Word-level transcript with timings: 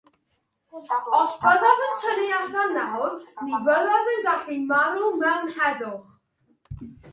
Os 1.19 1.35
byddaf 1.43 1.81
yn 1.89 1.93
tynnu 2.03 2.25
allan 2.37 2.73
nawr, 2.79 3.19
ni 3.45 3.61
fyddaf 3.69 4.11
yn 4.57 4.67
gallu 4.75 5.15
marw 5.21 5.23
mewn 5.23 5.55
heddwch. 5.61 6.13